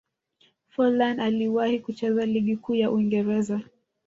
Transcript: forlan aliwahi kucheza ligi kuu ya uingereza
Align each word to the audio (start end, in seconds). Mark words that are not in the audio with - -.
forlan 0.67 1.19
aliwahi 1.19 1.79
kucheza 1.79 2.25
ligi 2.25 2.57
kuu 2.57 2.75
ya 2.75 2.91
uingereza 2.91 3.61